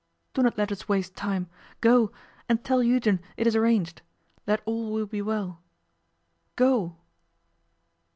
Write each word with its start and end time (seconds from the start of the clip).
Do 0.33 0.41
not 0.41 0.57
let 0.57 0.71
us 0.71 0.89
waste 0.89 1.15
time. 1.15 1.47
Go 1.79 2.11
and 2.49 2.63
tell 2.63 2.81
Eugen 2.81 3.19
it 3.37 3.45
is 3.45 3.55
arranged, 3.55 4.01
that 4.45 4.63
all 4.65 4.91
will 4.91 5.05
be 5.05 5.21
well. 5.21 5.61
Go! 6.55 6.95